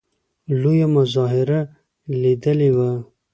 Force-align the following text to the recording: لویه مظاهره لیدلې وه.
لویه 0.61 0.87
مظاهره 0.95 1.59
لیدلې 2.21 2.69
وه. 2.75 2.89